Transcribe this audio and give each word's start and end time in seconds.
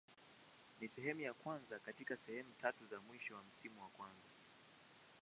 Ni 0.79 0.87
sehemu 0.87 1.21
ya 1.21 1.33
kwanza 1.33 1.79
katika 1.79 2.17
sehemu 2.17 2.49
tatu 2.61 2.85
za 2.91 2.99
mwisho 3.01 3.33
za 3.35 3.39
msimu 3.49 3.81
wa 3.81 3.87
kwanza. 3.87 4.29